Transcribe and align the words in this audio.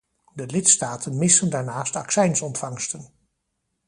De 0.33 0.45
lidstaten 0.45 1.17
missen 1.17 1.49
daarnaast 1.49 1.95
accijnsontvangsten. 1.95 3.07